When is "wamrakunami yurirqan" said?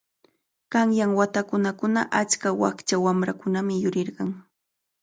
3.05-4.29